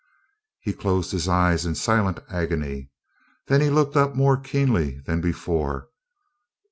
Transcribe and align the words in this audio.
He 0.61 0.73
closed 0.73 1.11
his 1.11 1.27
eyes 1.27 1.63
in 1.63 1.75
silent 1.75 2.17
agony. 2.27 2.89
Then 3.45 3.61
he 3.61 3.69
looked 3.69 3.95
up 3.95 4.15
more 4.15 4.35
keenly 4.35 4.99
than 5.01 5.21
before. 5.21 5.89